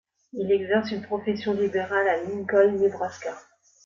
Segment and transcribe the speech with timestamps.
[0.33, 3.37] Il exerce une profession libérale à Lincoln, Nebraska.